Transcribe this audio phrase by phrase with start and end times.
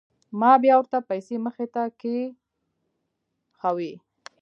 [0.39, 3.93] ما بيا ورته پيسې مخې ته کښېښووې.